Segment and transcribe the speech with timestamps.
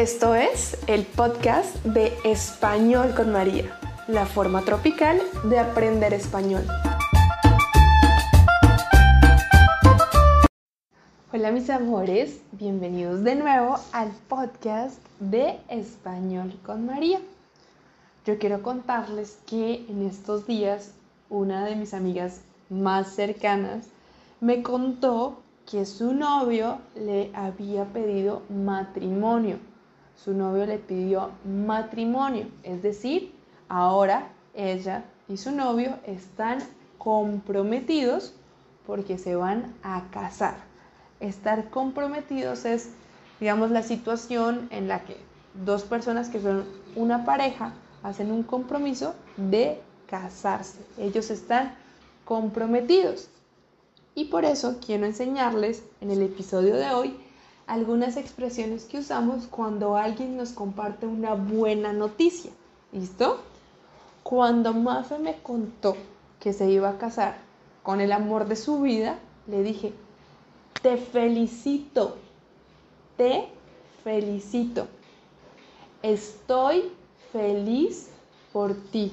[0.00, 3.78] Esto es el podcast de Español con María,
[4.08, 6.62] la forma tropical de aprender español.
[11.34, 17.20] Hola mis amores, bienvenidos de nuevo al podcast de Español con María.
[18.24, 20.94] Yo quiero contarles que en estos días
[21.28, 22.40] una de mis amigas
[22.70, 23.84] más cercanas
[24.40, 29.58] me contó que su novio le había pedido matrimonio.
[30.22, 33.32] Su novio le pidió matrimonio, es decir,
[33.70, 36.58] ahora ella y su novio están
[36.98, 38.34] comprometidos
[38.86, 40.56] porque se van a casar.
[41.20, 42.90] Estar comprometidos es,
[43.38, 45.16] digamos, la situación en la que
[45.64, 46.64] dos personas que son
[46.96, 50.80] una pareja hacen un compromiso de casarse.
[50.98, 51.74] Ellos están
[52.26, 53.28] comprometidos.
[54.14, 57.16] Y por eso quiero enseñarles en el episodio de hoy
[57.70, 62.50] algunas expresiones que usamos cuando alguien nos comparte una buena noticia.
[62.90, 63.38] ¿Listo?
[64.24, 65.96] Cuando Mafe me contó
[66.40, 67.36] que se iba a casar
[67.84, 69.92] con el amor de su vida, le dije,
[70.82, 72.16] te felicito,
[73.16, 73.46] te
[74.02, 74.88] felicito.
[76.02, 76.90] Estoy
[77.30, 78.10] feliz
[78.52, 79.12] por ti.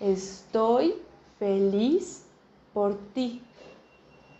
[0.00, 0.94] Estoy
[1.38, 2.24] feliz
[2.72, 3.42] por ti.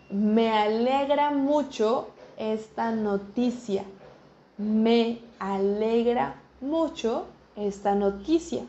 [0.09, 3.85] Me alegra mucho esta noticia.
[4.59, 8.63] Me alegra mucho esta noticia.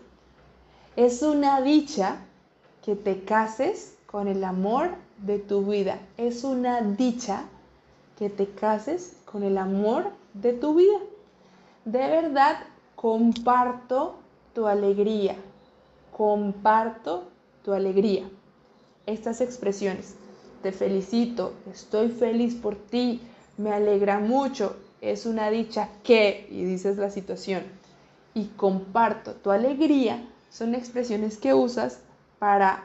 [0.96, 2.18] Es una dicha
[2.84, 6.00] que te cases con el amor de tu vida.
[6.18, 7.44] Es una dicha
[8.18, 11.00] que te cases con el amor de tu vida.
[11.86, 12.58] De verdad,
[12.96, 14.16] comparto
[14.54, 15.36] tu alegría.
[16.16, 17.26] Comparto
[17.64, 18.30] tu alegría.
[19.06, 20.16] Estas expresiones
[20.64, 23.20] te felicito, estoy feliz por ti,
[23.58, 27.64] me alegra mucho, es una dicha que, y dices la situación,
[28.34, 32.00] y comparto tu alegría, son expresiones que usas
[32.40, 32.84] para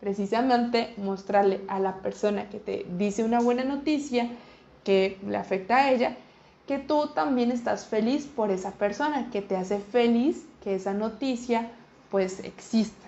[0.00, 4.30] precisamente mostrarle a la persona que te dice una buena noticia,
[4.84, 6.16] que le afecta a ella,
[6.66, 11.70] que tú también estás feliz por esa persona, que te hace feliz que esa noticia
[12.10, 13.06] pues exista.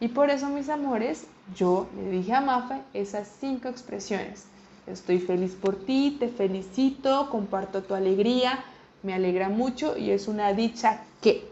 [0.00, 4.44] Y por eso, mis amores, yo le dije a Mafe esas cinco expresiones.
[4.86, 8.64] Estoy feliz por ti, te felicito, comparto tu alegría,
[9.02, 11.48] me alegra mucho y es una dicha que.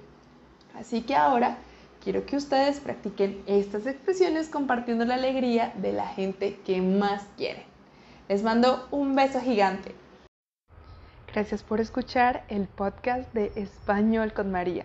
[0.79, 1.59] Así que ahora
[2.03, 7.65] quiero que ustedes practiquen estas expresiones compartiendo la alegría de la gente que más quieren.
[8.29, 9.95] Les mando un beso gigante.
[11.33, 14.85] Gracias por escuchar el podcast de Español con María.